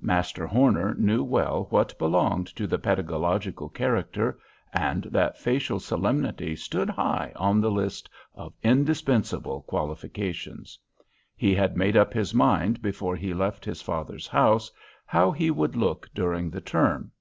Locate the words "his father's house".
13.66-14.72